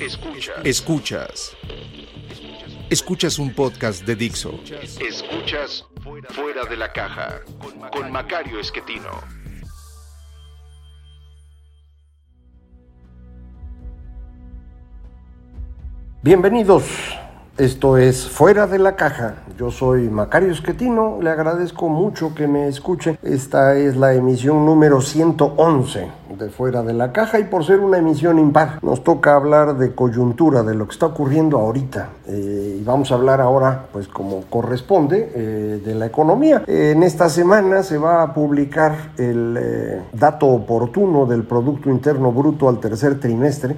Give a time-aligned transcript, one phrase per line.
[0.00, 0.56] Escuchas.
[0.62, 1.56] Escuchas.
[2.90, 4.60] Escuchas un podcast de Dixo.
[5.00, 5.86] Escuchas
[6.34, 7.40] Fuera de la Caja
[7.90, 9.08] con Macario Esquetino.
[16.22, 16.84] Bienvenidos.
[17.56, 19.44] Esto es Fuera de la Caja.
[19.56, 21.20] Yo soy Macario Esquetino.
[21.22, 23.18] Le agradezco mucho que me escuche.
[23.22, 27.98] Esta es la emisión número 111 de Fuera de la Caja y por ser una
[27.98, 32.08] emisión impar nos toca hablar de coyuntura, de lo que está ocurriendo ahorita.
[32.28, 36.62] Eh, y vamos a hablar ahora, pues como corresponde, eh, de la economía.
[36.66, 42.68] en esta semana se va a publicar el eh, dato oportuno del Producto Interno Bruto
[42.68, 43.76] al tercer trimestre.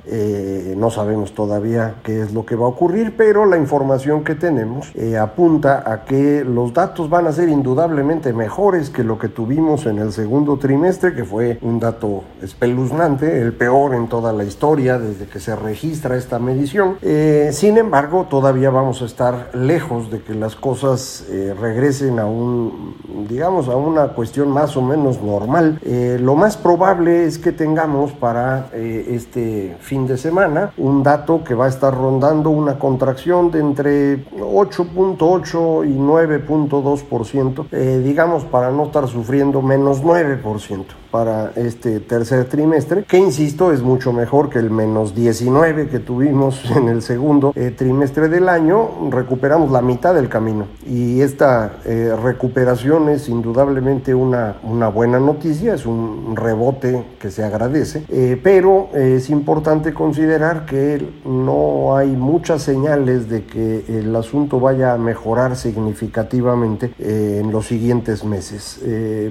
[0.76, 4.92] no sabemos todavía qué es lo que va a ocurrir, pero la información que tenemos
[5.20, 9.98] apunta a que los datos van a ser indudablemente mejores que lo que tuvimos en
[9.98, 15.26] el segundo trimestre, que fue un dato espeluznante, el peor en toda la historia desde
[15.26, 16.96] que se registra esta medición.
[17.02, 22.26] Eh, sin embargo, todavía vamos a estar lejos de que las cosas eh, regresen a
[22.26, 22.96] un,
[23.28, 25.78] digamos, a una cuestión más o menos normal.
[25.82, 31.54] Eh, lo más probable es que tengamos para este fin de semana un dato que
[31.54, 39.08] va a estar rondando una contracción de entre 8.8 y 9.2%, digamos, para no estar
[39.08, 45.14] sufriendo menos 9% para este tercer trimestre, que insisto es mucho mejor que el menos
[45.14, 50.66] 19 que tuvimos en el segundo eh, trimestre del año, recuperamos la mitad del camino.
[50.86, 57.44] Y esta eh, recuperación es indudablemente una, una buena noticia, es un rebote que se
[57.44, 64.60] agradece, eh, pero es importante considerar que no hay muchas señales de que el asunto
[64.60, 68.80] vaya a mejorar significativamente en los siguientes meses.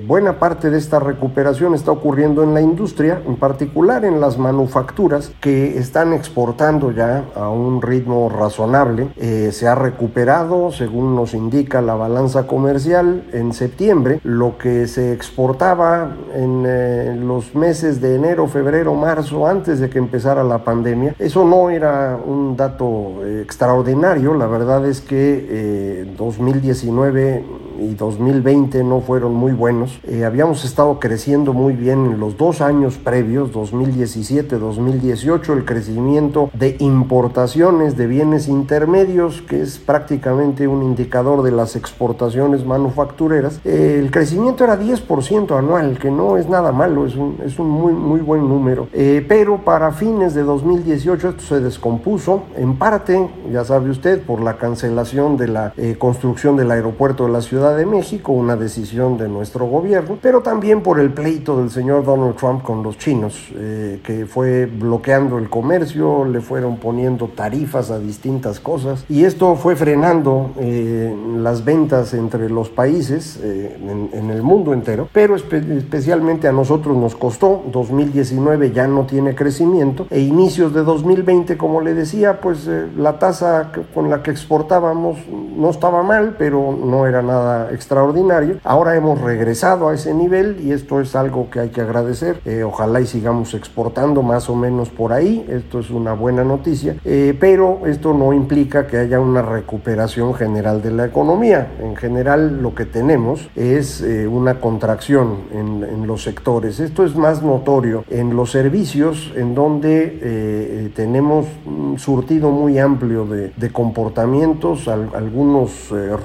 [0.06, 5.32] buena parte de esta recuperación está ocurriendo en la industria, en particular en las manufacturas
[5.42, 9.10] que están exportando ya a un ritmo razonable.
[9.18, 15.14] Eh, se ha recuperado, según nos indica la balanza comercial, en septiembre lo que se
[15.14, 21.16] exportaba en eh, los meses de enero, febrero, marzo, antes de que empezara la pandemia.
[21.20, 29.02] Eso no era un dato eh, extraordinario, la verdad es que 2019 y 2020 no
[29.02, 30.00] fueron muy buenos.
[30.26, 37.98] habíamos estado creciendo muy bien en los dos años previos, 2017-2018, el crecimiento de importaciones
[37.98, 44.64] de bienes intermedios, que es prácticamente un indicador de las exportaciones manufactureras, eh, el crecimiento
[44.64, 48.48] era 10% anual, que no es nada malo, es un, es un muy, muy buen
[48.48, 48.88] número.
[48.94, 54.42] Eh, pero para fines de 2018 esto se descompuso, en parte, ya sabe usted, por
[54.42, 59.18] la cancelación de la eh, construcción del aeropuerto de la Ciudad de México, una decisión
[59.18, 63.50] de nuestro gobierno, pero también por el pleito del señor Donald Trump con los chinos,
[63.56, 69.56] eh, que fue bloqueando el comercio, le fueron poniendo tarifas a distintas cosas y esto
[69.56, 73.78] fue frenando eh, las ventas entre los países eh,
[74.14, 80.08] en, el mundo entero, pero especialmente a nosotros nos costó, 2019 ya no tiene crecimiento
[80.10, 82.68] e inicios de 2020, como le decía, pues
[82.98, 85.18] la tasa con la que exportábamos
[85.58, 88.58] no estaba mal, pero no era nada extraordinario.
[88.64, 92.40] Ahora hemos regresado a ese nivel y esto es algo que hay que agradecer.
[92.46, 95.46] Eh, ojalá y sigamos exportando más o menos por ahí.
[95.50, 96.96] Esto es una buena noticia.
[97.04, 101.68] Eh, pero esto no implica que haya una recuperación general de la economía.
[101.82, 106.80] En general lo que tenemos es eh, una contracción en, los sectores.
[106.80, 113.72] Esto es más notorio en los servicios en donde tenemos un surtido muy amplio de,
[113.72, 114.88] comportamientos.
[114.88, 115.47] algunos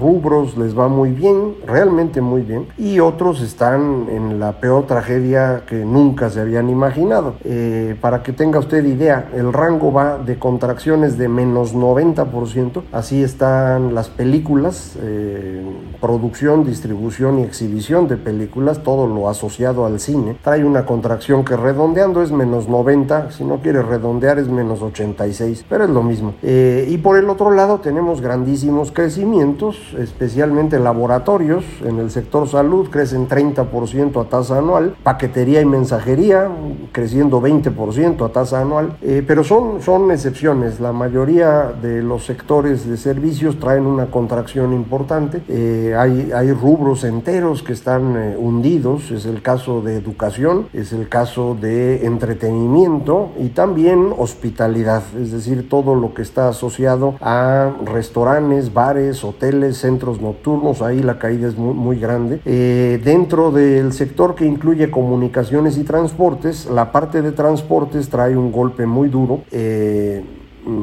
[0.00, 2.66] rubros les va muy bien, realmente muy bien.
[2.78, 7.34] Y otros están en la peor tragedia que nunca se habían imaginado.
[7.44, 13.22] Eh, para que tenga usted idea, el rango va de contracciones de menos 90%, así
[13.22, 15.62] están las películas, eh,
[16.00, 20.36] producción, distribución y exhibición de películas, todo lo asociado al cine.
[20.42, 25.64] Trae una contracción que redondeando es menos 90, si no quiere redondear es menos 86,
[25.68, 26.34] pero es lo mismo.
[26.42, 31.64] Eh, y por el otro lado tenemos grandísimos crecimientos, especialmente laborales laboratorios.
[31.84, 34.94] En el sector salud crecen 30% a tasa anual.
[35.02, 36.48] Paquetería y mensajería
[36.92, 38.96] creciendo 20% a tasa anual.
[39.02, 40.78] Eh, pero son, son excepciones.
[40.78, 45.42] La mayoría de los sectores de servicios traen una contracción importante.
[45.48, 49.10] Eh, hay, hay rubros enteros que están eh, hundidos.
[49.10, 55.02] Es el caso de educación, es el caso de entretenimiento y también hospitalidad.
[55.20, 58.91] Es decir, todo lo que está asociado a restaurantes, bares,
[59.24, 62.40] hoteles, centros nocturnos, ahí la caída es muy, muy grande.
[62.44, 68.52] Eh, dentro del sector que incluye comunicaciones y transportes, la parte de transportes trae un
[68.52, 69.42] golpe muy duro.
[69.50, 70.22] Eh,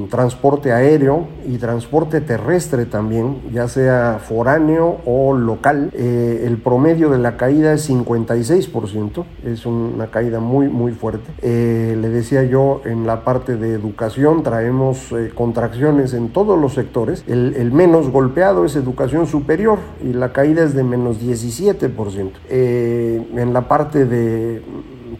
[0.10, 5.92] transporte aéreo y transporte terrestre también, ya sea foráneo o local.
[5.94, 11.31] Eh, el promedio de la caída es 56%, es una caída muy muy fuerte.
[11.42, 16.74] Eh, le decía yo, en la parte de educación traemos eh, contracciones en todos los
[16.74, 17.24] sectores.
[17.28, 22.31] El, menos golpeado es educación superior y la caída es de menos 17%.
[22.50, 24.62] en la parte de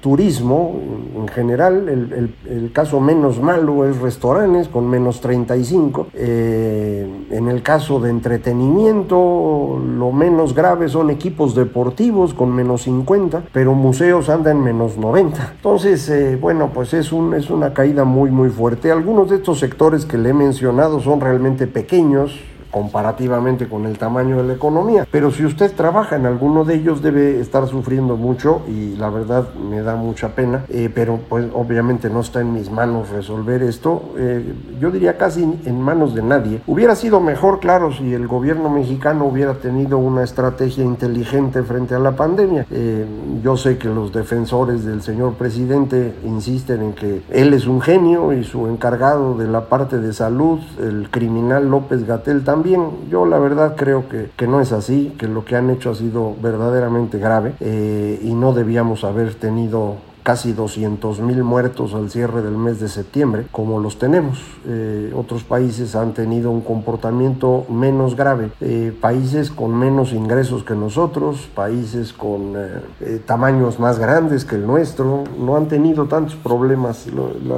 [0.02, 0.80] turismo
[1.16, 6.08] en general, el, el, caso menos malo es restaurantes con menos 35.
[6.14, 13.44] Eh, en el caso de entretenimiento, lo menos grave son equipos deportivos con menos 50,
[13.52, 15.54] pero museos andan en menos 90.
[15.56, 18.92] Entonces, eh, bueno, pues es, un, es una caída muy, muy fuerte.
[18.92, 22.40] Algunos de estos sectores que le he mencionado son realmente pequeños,
[22.72, 25.08] comparativamente con el tamaño de la economía.
[25.12, 29.54] Pero si usted trabaja en alguno de ellos debe estar sufriendo mucho y la verdad
[29.54, 34.14] me da mucha pena, eh, pero pues obviamente no está en mis manos resolver esto.
[34.18, 36.62] Eh, yo diría casi en manos de nadie.
[36.68, 42.00] Hubiera sido mejor, claro, si el gobierno mexicano hubiera tenido una estrategia inteligente frente a
[42.00, 42.66] la pandemia.
[42.72, 43.06] Eh,
[43.44, 48.34] yo sé que los defensores del señor presidente insisten en que él es un genio
[48.34, 53.26] y su encargado de la parte de salud, el criminal López Gatel también también yo
[53.26, 56.36] la verdad creo que, que, no es así, que lo que han hecho ha sido
[56.42, 62.58] verdaderamente grave eh, y no debíamos haber tenido casi 200 mil muertos al cierre del
[62.58, 64.40] mes de septiembre, como los tenemos.
[64.68, 70.76] Eh, otros países han tenido un comportamiento menos grave, eh, países con menos ingresos que
[70.76, 77.08] nosotros, países con eh, tamaños más grandes que el nuestro, no han tenido tantos problemas.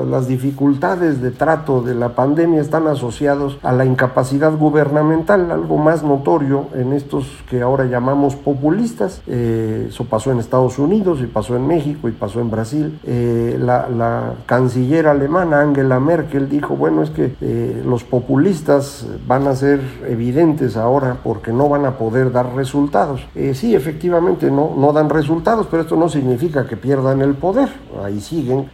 [0.10, 6.04] las dificultades de trato de la pandemia están asociados a la incapacidad gubernamental, algo más
[6.04, 9.22] notorio en estos que ahora llamamos populistas.
[9.28, 14.34] eso pasó en Estados Unidos y pasó en México y pasó en Brasil eh, la,
[14.46, 20.78] canciller alemana Angela Merkel dijo, bueno, es que eh, los populistas van a ser evidentes
[20.78, 23.22] ahora porque no van a poder dar resultados.
[23.36, 27.70] Eh, sí, efectivamente no, no dan resultados, pero esto no significa que pierdan el poder.
[28.04, 28.70] Ahí siguen.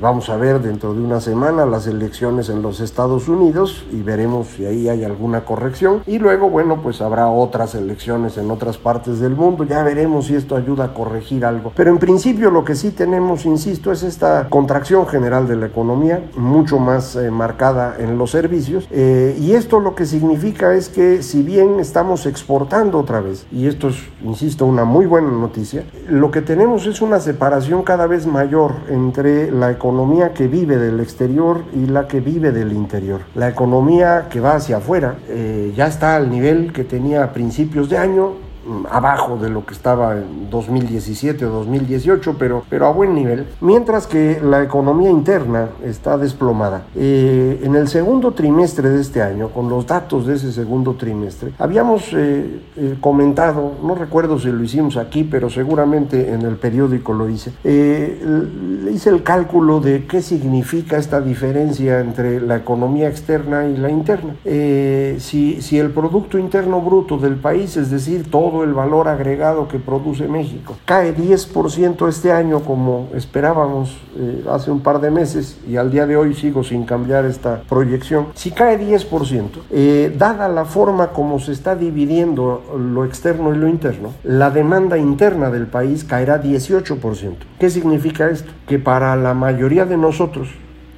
[0.00, 4.48] vamos a ver dentro de una semana las elecciones en los Estados Unidos y veremos
[4.48, 6.02] si ahí hay alguna corrección.
[6.06, 9.64] Y luego, bueno, pues habrá otras elecciones en otras partes del mundo.
[9.64, 11.72] Ya veremos si esto ayuda a corregir algo.
[11.74, 16.22] Pero en principio lo que sí tenemos insisto, es esta contracción general de la economía,
[16.36, 18.86] mucho más eh, marcada en los servicios.
[18.90, 23.68] Eh, y esto lo que significa es que si bien estamos exportando otra vez, y
[23.68, 28.26] esto es, insisto, una muy buena noticia, lo que tenemos es una separación cada vez
[28.26, 33.22] mayor entre la economía que vive del exterior y la que vive del interior.
[33.34, 37.88] La economía que va hacia afuera eh, ya está al nivel que tenía a principios
[37.88, 38.49] de año,
[38.90, 44.06] abajo de lo que estaba en 2017 o 2018, pero, pero a buen nivel, mientras
[44.06, 46.84] que la economía interna está desplomada.
[46.94, 51.52] Eh, en el segundo trimestre de este año, con los datos de ese segundo trimestre,
[51.58, 57.12] habíamos eh, eh, comentado, no recuerdo si lo hicimos aquí, pero seguramente en el periódico
[57.12, 63.66] lo hice, le hice el cálculo de qué significa esta diferencia entre la economía externa
[63.66, 64.34] y la interna.
[64.44, 69.78] si, si el Producto Interno Bruto del país, es decir, todo el valor agregado que
[69.78, 70.76] produce México.
[70.84, 76.06] Cae 10% este año como esperábamos eh, hace un par de meses y al día
[76.06, 78.28] de hoy sigo sin cambiar esta proyección.
[78.34, 83.68] Si cae 10%, eh, dada la forma como se está dividiendo lo externo y lo
[83.68, 87.34] interno, la demanda interna del país caerá 18%.
[87.58, 88.50] ¿Qué significa esto?
[88.66, 90.48] Que para la mayoría de nosotros,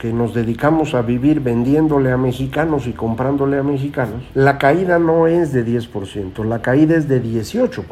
[0.03, 5.29] que nos dedicamos a vivir vendiéndole a mexicanos y comprándole a mexicanos, la caída no
[5.29, 7.87] es de 10%, la caída es de 18%.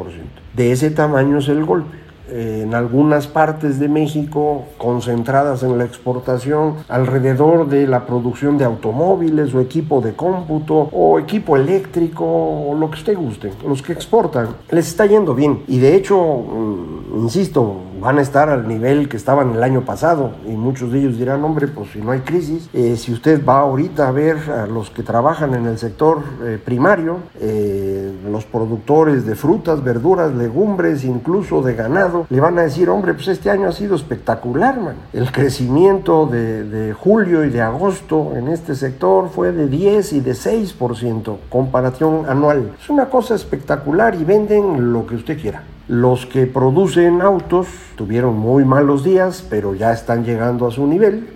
[0.57, 6.75] De ese tamaño es el golpe en algunas partes de México concentradas en la exportación
[6.89, 12.91] alrededor de la producción de automóviles o equipo de cómputo o equipo eléctrico o lo
[12.91, 15.63] que usted guste, los que exportan, les está yendo bien.
[15.67, 20.33] Y de hecho, mm, insisto, van a estar al nivel que estaban el año pasado
[20.47, 23.61] y muchos de ellos dirán, hombre, pues si no hay crisis, eh, si usted va
[23.61, 29.27] ahorita a ver a los que trabajan en el sector eh, primario, eh, los productores
[29.27, 33.69] de frutas, verduras, legumbres, incluso de ganado, le van a decir, hombre, pues este año
[33.69, 34.97] ha sido espectacular, man.
[35.13, 40.21] El crecimiento de, de julio y de agosto en este sector fue de 10 y
[40.21, 42.73] de 6% comparación anual.
[42.81, 45.63] Es una cosa espectacular y venden lo que usted quiera.
[45.91, 47.67] Los que producen autos
[47.97, 51.27] tuvieron muy malos días, pero ya están llegando a su nivel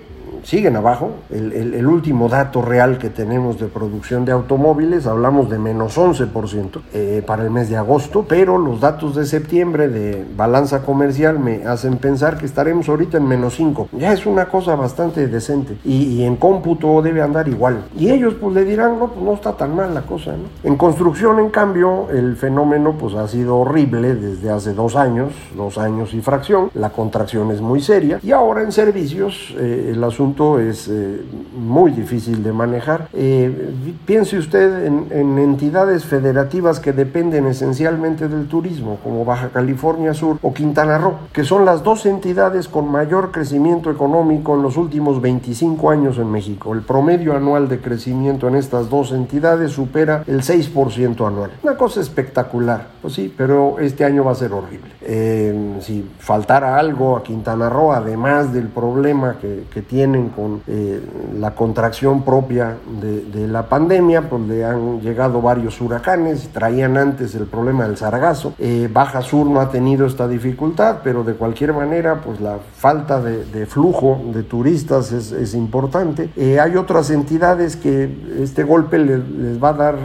[0.44, 1.10] siguen abajo.
[1.30, 5.98] El, el, el, último dato real que tenemos de producción de automóviles, hablamos de menos
[5.98, 11.38] 11% eh, para el mes de agosto, pero los datos de septiembre de balanza comercial
[11.38, 13.88] me hacen pensar que estaremos ahorita en menos 5.
[13.92, 17.84] Ya es una cosa bastante decente y, y, en cómputo debe andar igual.
[17.96, 20.32] Y ellos pues le dirán, no, pues no está tan mal la cosa.
[20.32, 20.44] ¿no?
[20.62, 25.78] En construcción, en cambio, el fenómeno pues ha sido horrible desde hace dos años, dos
[25.78, 26.70] años y fracción.
[26.74, 31.22] La contracción es muy seria y ahora en servicios eh, el asunto es eh,
[31.56, 33.08] muy difícil de manejar.
[33.12, 33.72] Eh,
[34.04, 40.38] piense usted en, en, entidades federativas que dependen esencialmente del turismo, como Baja California Sur
[40.42, 45.20] o Quintana Roo, que son las dos entidades con mayor crecimiento económico en los últimos
[45.20, 46.74] 25 años en México.
[46.74, 51.52] El promedio anual de crecimiento en estas dos entidades supera el 6% anual.
[51.62, 54.90] Una cosa espectacular, pues sí, pero este año va a ser horrible.
[55.02, 61.00] Eh, si faltara algo a Quintana Roo, además del problema que, que tienen con eh,
[61.38, 67.46] la contracción propia de, la pandemia, pues le han llegado varios huracanes, traían antes el
[67.46, 68.54] problema del sargazo.
[68.58, 73.20] Eh, Baja Sur no ha tenido esta dificultad, pero de cualquier manera, pues la falta
[73.20, 76.30] de, flujo de turistas es, importante.
[76.36, 79.96] Eh, hay otras entidades que este golpe les va a dar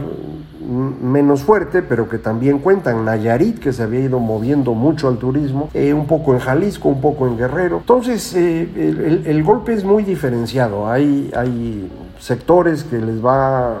[0.70, 5.68] menos fuerte, pero que también cuentan Nayarit, que se había ido moviendo mucho al turismo,
[5.74, 7.78] eh, un poco en Jalisco, un poco en Guerrero.
[7.78, 10.88] Entonces, eh, el, el, golpe es muy diferenciado.
[10.88, 13.80] Hay, hay sectores que les va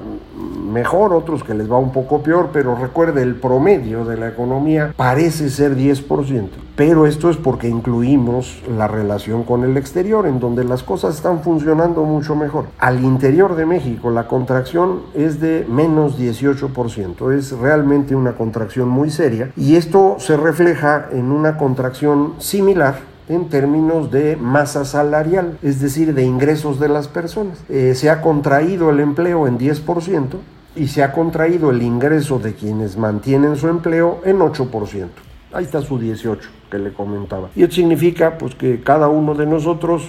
[0.70, 4.94] mejor, otros que les va un poco peor, pero recuerde, el promedio de la economía
[4.96, 10.64] parece ser 10%, pero esto es porque incluimos la relación con el exterior, en donde
[10.64, 12.66] las cosas están funcionando mucho mejor.
[12.78, 19.10] Al interior de México la contracción es de menos 18%, es realmente una contracción muy
[19.10, 25.80] seria y esto se refleja en una contracción similar en términos de masa salarial, es
[25.80, 27.62] decir, de ingresos de las personas.
[27.68, 30.36] Eh, se ha contraído el empleo en 10%
[30.76, 35.08] y se ha contraído el ingreso de quienes mantienen su empleo en 8%.
[35.52, 37.48] Ahí está su 18 que le comentaba.
[37.56, 40.08] Y eso significa pues que cada uno de nosotros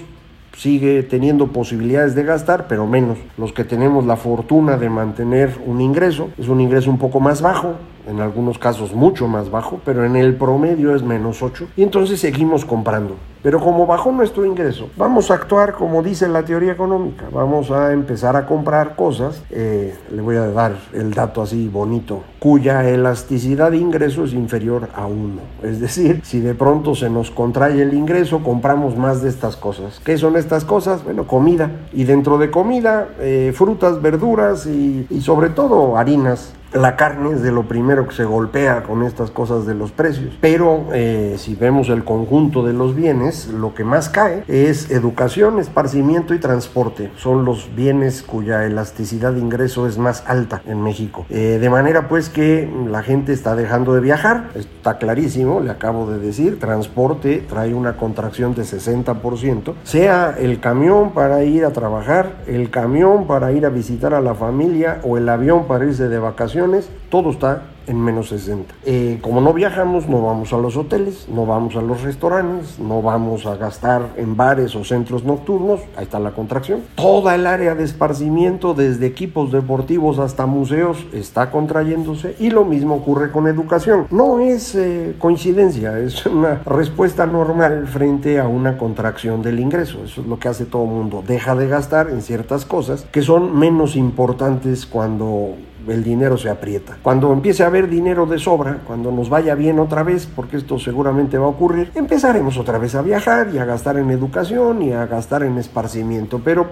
[0.55, 3.17] sigue teniendo posibilidades de gastar, pero menos.
[3.37, 7.41] Los que tenemos la fortuna de mantener un ingreso, es un ingreso un poco más
[7.41, 7.75] bajo,
[8.07, 11.67] en algunos casos mucho más bajo, pero en el promedio es menos 8.
[11.75, 13.15] Y entonces seguimos comprando.
[13.43, 17.25] Pero como bajó nuestro ingreso, vamos a actuar como dice la teoría económica.
[17.31, 22.21] Vamos a empezar a comprar cosas, eh, le voy a dar el dato así bonito,
[22.37, 25.41] cuya elasticidad de ingreso es inferior a 1.
[25.63, 29.99] Es decir, si de pronto se nos contrae el ingreso, compramos más de estas cosas.
[30.05, 31.03] ¿Qué son estas cosas?
[31.03, 31.71] Bueno, comida.
[31.93, 36.53] Y dentro de comida, eh, frutas, verduras y, y sobre todo harinas.
[36.73, 40.37] La carne es de lo primero que se golpea con estas cosas de los precios.
[40.39, 45.59] Pero eh, si vemos el conjunto de los bienes, lo que más cae es educación,
[45.59, 47.11] esparcimiento y transporte.
[47.17, 51.25] Son los bienes cuya elasticidad de ingreso es más alta en México.
[51.29, 54.51] Eh, de manera pues que la gente está dejando de viajar.
[54.55, 56.57] Está clarísimo, le acabo de decir.
[56.57, 59.73] Transporte trae una contracción de 60%.
[59.83, 64.35] Sea el camión para ir a trabajar, el camión para ir a visitar a la
[64.35, 66.60] familia o el avión para irse de vacaciones
[67.09, 68.73] todo está en menos 60.
[68.85, 73.01] Eh, como no viajamos, no vamos a los hoteles, no vamos a los restaurantes, no
[73.01, 76.81] vamos a gastar en bares o centros nocturnos, ahí está la contracción.
[76.95, 82.95] Toda el área de esparcimiento, desde equipos deportivos hasta museos, está contrayéndose y lo mismo
[82.95, 84.07] ocurre con educación.
[84.11, 90.03] No es eh, coincidencia, es una respuesta normal frente a una contracción del ingreso.
[90.05, 91.23] Eso es lo que hace todo el mundo.
[91.27, 95.55] Deja de gastar en ciertas cosas que son menos importantes cuando
[95.87, 96.97] el dinero se aprieta.
[97.01, 100.79] Cuando empiece a haber dinero de sobra, cuando nos vaya bien otra vez, porque esto
[100.79, 104.91] seguramente va a ocurrir, empezaremos otra vez a viajar y a gastar en educación y
[104.91, 106.67] a gastar en esparcimiento, pero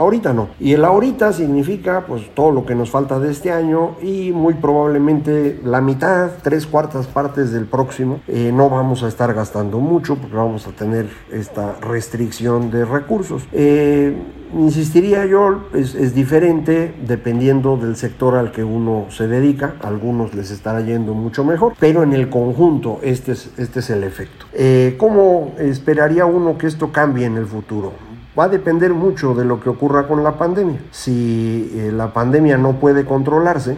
[0.00, 0.48] ahorita no.
[0.58, 4.54] Y el ahorita significa pues todo lo que nos falta de este año y muy
[4.54, 8.20] probablemente la mitad, tres cuartas partes del próximo.
[8.26, 13.46] Eh, no vamos a estar gastando mucho porque vamos a tener esta restricción de recursos.
[13.52, 14.16] Eh,
[14.54, 19.74] insistiría yo, es, diferente dependiendo del sector al que uno se dedica.
[19.82, 23.90] A algunos les estará yendo mucho mejor, pero en el conjunto este es, este es
[23.90, 24.46] el efecto.
[24.52, 27.92] Eh, ¿Cómo esperaría uno que esto cambie en el futuro?
[28.38, 30.80] Va a depender mucho de lo que ocurra con la pandemia.
[30.90, 33.76] Si eh, la pandemia no puede controlarse,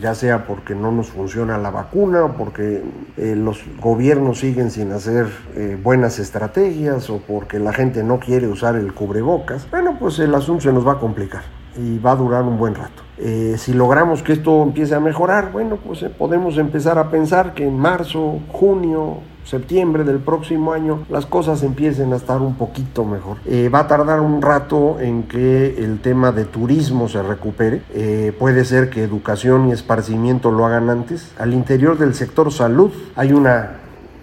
[0.00, 2.82] ya sea porque no nos funciona la vacuna o porque
[3.16, 8.46] eh, los gobiernos siguen sin hacer eh, buenas estrategias o porque la gente no quiere
[8.48, 11.42] usar el cubrebocas, bueno, pues el asunto se nos va a complicar
[11.76, 13.02] y va a durar un buen rato.
[13.18, 17.66] Eh, si logramos que esto empiece a mejorar, bueno, pues podemos empezar a pensar que
[17.66, 19.18] en marzo, junio,
[19.48, 23.38] septiembre del próximo año las cosas empiecen a estar un poquito mejor.
[23.46, 27.82] Eh, va a tardar un rato en que el tema de turismo se recupere.
[27.94, 31.32] Eh, puede ser que educación y esparcimiento lo hagan antes.
[31.38, 33.78] Al interior del sector salud hay una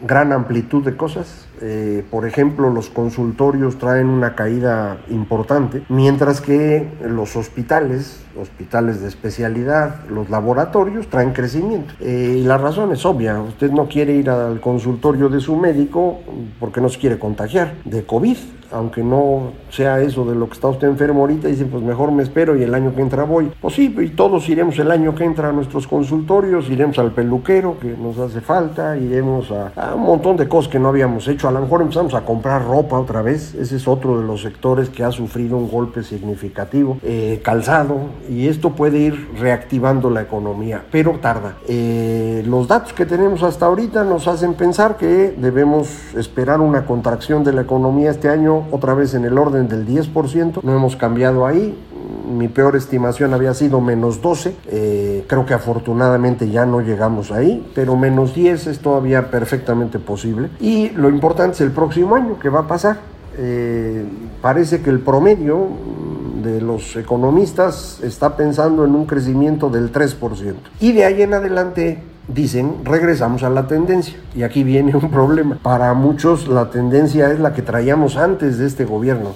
[0.06, 1.48] gran amplitud de cosas.
[1.62, 9.08] Eh, por ejemplo, los consultorios traen una caída importante, mientras que los hospitales, hospitales de
[9.08, 11.94] especialidad, los laboratorios traen crecimiento.
[12.00, 16.20] Eh, y la razón es obvia, usted no quiere ir al consultorio de su médico
[16.60, 18.38] porque no se quiere contagiar de COVID
[18.72, 22.24] aunque no sea eso de lo que está usted enfermo ahorita, dice, pues mejor me
[22.24, 23.52] espero y el año que entra voy.
[23.62, 27.80] Pues sí, y todos iremos el año que entra a nuestros consultorios, iremos al peluquero
[27.80, 31.45] que nos hace falta, iremos a, un montón de cosas que no habíamos hecho.
[31.48, 34.90] A lo mejor empezamos a comprar ropa otra vez, ese es otro de los sectores
[34.90, 37.98] que ha sufrido un golpe significativo, eh, calzado,
[38.30, 41.58] y esto puede ir reactivando la economía, pero tarda.
[41.68, 47.44] Eh, los datos que tenemos hasta ahorita nos hacen pensar que debemos esperar una contracción
[47.44, 51.46] de la economía este año otra vez en el orden del 10%, no hemos cambiado
[51.46, 51.78] ahí,
[52.38, 57.66] mi peor estimación había sido menos 12, eh, creo que afortunadamente ya no llegamos ahí,
[57.74, 60.50] pero menos 10 es todavía perfectamente posible.
[60.60, 63.00] Y lo importante es el próximo año, que va a pasar?
[63.38, 64.06] Eh,
[64.42, 65.68] parece que el promedio
[66.44, 70.54] de los economistas está pensando en un crecimiento del 3%.
[70.80, 74.18] Y de ahí en adelante dicen, regresamos a la tendencia.
[74.36, 75.58] Y aquí viene un problema.
[75.62, 79.32] Para muchos la tendencia es la que traíamos antes de este gobierno.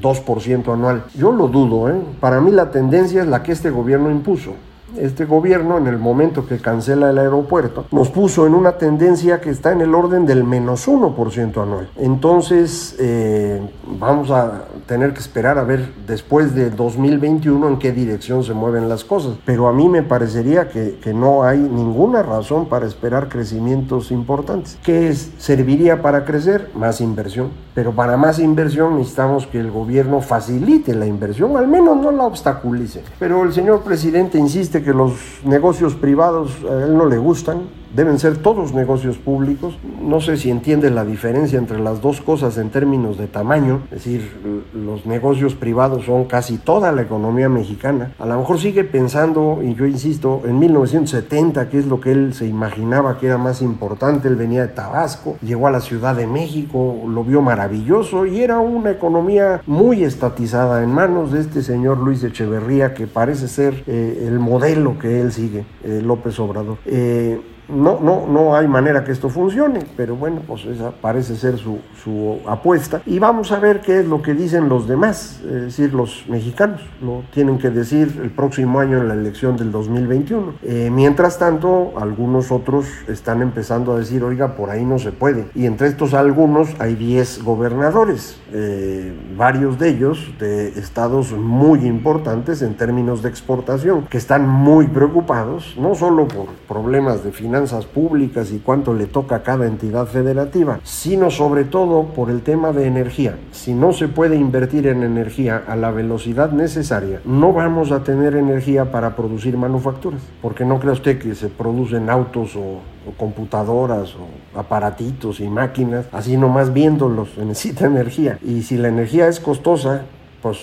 [0.00, 1.04] 2% anual.
[1.14, 2.00] Yo lo dudo, ¿eh?
[2.20, 4.54] Para mí la tendencia es la que este gobierno impuso
[4.98, 9.50] este gobierno, en el momento que cancela el aeropuerto, nos puso en una tendencia que
[9.50, 11.90] está en el orden del menos 1% anual.
[11.96, 13.60] Entonces, eh,
[13.98, 18.88] vamos a tener que esperar a ver después de 2021 en qué dirección se mueven
[18.88, 19.36] las cosas.
[19.44, 24.78] Pero a mí me parecería que, que no hay ninguna razón para esperar crecimientos importantes.
[24.82, 25.32] ¿Qué es?
[25.38, 26.70] ¿Serviría para crecer?
[26.74, 27.50] Más inversión.
[27.74, 32.24] Pero para más inversión necesitamos que el gobierno facilite la inversión, al menos no la
[32.24, 33.02] obstaculice.
[33.18, 35.12] Pero el señor presidente insiste que los
[35.44, 37.62] negocios privados a él no le gustan,
[37.94, 39.78] deben ser todos negocios públicos.
[40.00, 44.04] No sé si entiende la diferencia entre las dos cosas en términos de tamaño, es
[44.04, 44.30] decir,
[44.74, 48.12] los negocios privados son casi toda la economía mexicana.
[48.18, 52.34] A lo mejor sigue pensando, y yo insisto, en 1970, que es lo que él
[52.34, 56.26] se imaginaba que era más importante, él venía de Tabasco, llegó a la Ciudad de
[56.26, 61.98] México, lo vio maravilloso y era una economía muy estatizada en manos de este señor
[61.98, 66.78] Luis Echeverría, que parece ser eh, el modelo que él sigue, eh, López Obrador.
[66.84, 67.40] Eh,
[67.72, 71.78] no, no, no hay manera que esto funcione, pero bueno, pues esa parece ser su,
[72.02, 73.02] su, apuesta.
[73.06, 76.80] Y vamos a ver qué es lo que dicen los demás, es decir, los mexicanos.
[77.00, 80.54] Lo tienen que decir el próximo año en la elección del 2021.
[80.62, 85.46] Eh, mientras tanto, algunos otros están empezando a decir, oiga, por ahí no se puede.
[85.54, 92.62] Y entre estos algunos hay 10 gobernadores, eh, varios de ellos de estados muy importantes
[92.62, 98.52] en términos de exportación, que están muy preocupados, no solo por problemas de finanzas, públicas
[98.52, 102.86] y cuánto le toca a cada entidad federativa, sino sobre todo por el tema de
[102.86, 103.38] energía.
[103.52, 108.36] Si no se puede invertir en energía a la velocidad necesaria, no vamos a tener
[108.36, 114.14] energía para producir manufacturas, porque no crea usted que se producen autos o, o computadoras
[114.14, 118.38] o aparatitos y máquinas, así nomás viéndolos, necesita energía.
[118.44, 120.02] Y si la energía es costosa,
[120.40, 120.58] pues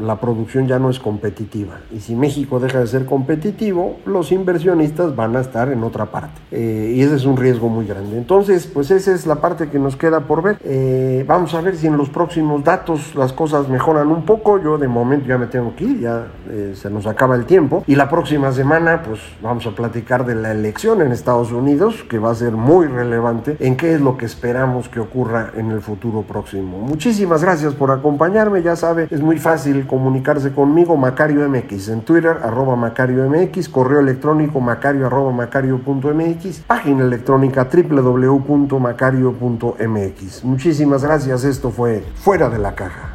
[0.00, 1.80] la producción ya no es competitiva.
[1.92, 6.40] Y si México deja de ser competitivo, los inversionistas van a estar en otra parte.
[6.50, 8.16] Eh, y ese es un riesgo muy grande.
[8.18, 10.58] Entonces, pues esa es la parte que nos queda por ver.
[10.64, 14.60] Eh, vamos a ver si en los próximos datos las cosas mejoran un poco.
[14.62, 17.84] Yo de momento ya me tengo que ir, ya eh, se nos acaba el tiempo.
[17.86, 22.18] Y la próxima semana, pues vamos a platicar de la elección en Estados Unidos, que
[22.18, 25.80] va a ser muy relevante en qué es lo que esperamos que ocurra en el
[25.80, 26.78] futuro próximo.
[26.78, 28.62] Muchísimas gracias por acompañarme.
[28.62, 29.38] Ya sabe, es muy
[29.86, 37.04] comunicarse conmigo, Macario MX, en Twitter, arroba Macario MX, correo electrónico macario arroba macario.mx, página
[37.04, 40.44] electrónica www.macario.mx.
[40.44, 43.12] Muchísimas gracias, esto fue Fuera de la Caja.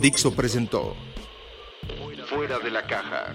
[0.00, 0.94] Dixo presentó
[2.28, 3.34] Fuera de la Caja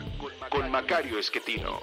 [0.49, 1.79] con Macario Esquetino.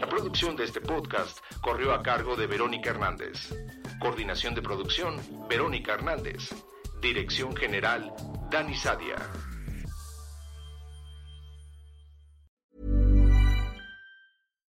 [0.00, 3.54] La producción de este podcast corrió a cargo de Verónica Hernández.
[4.00, 6.50] Coordinación de producción, Verónica Hernández.
[7.00, 8.12] Dirección General,
[8.50, 9.16] Dani Sadia.